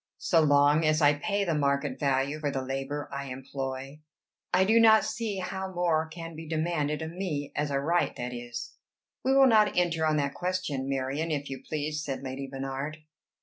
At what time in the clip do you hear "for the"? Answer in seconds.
2.39-2.63